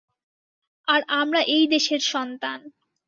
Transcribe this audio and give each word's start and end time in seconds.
আর 0.87 1.01
আমরা 1.11 1.41
এই 1.47 1.65
দেশের 1.67 2.01
সন্তান। 2.05 2.59